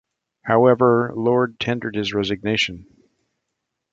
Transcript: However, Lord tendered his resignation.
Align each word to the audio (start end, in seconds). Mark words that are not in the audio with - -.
However, 0.41 1.11
Lord 1.15 1.59
tendered 1.59 1.95
his 1.95 2.11
resignation. 2.11 2.87